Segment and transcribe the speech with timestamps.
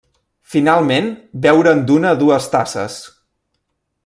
[0.53, 1.11] Finalment,
[1.45, 3.01] beure'n d'una a dues tasses.